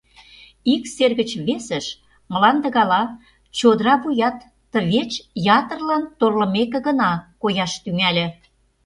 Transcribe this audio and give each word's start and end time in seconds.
Ик 0.73 0.83
сер 0.95 1.11
гыч 1.19 1.29
весыш 1.47 1.85
мланде 2.31 2.69
гала, 2.75 3.03
чодыра 3.57 3.95
вуят 4.03 4.37
тывеч 4.71 5.11
ятырлан 5.59 6.03
торлымеке 6.19 6.79
гына 6.87 7.11
кояш 7.41 7.71
тӱҥале. 7.83 8.25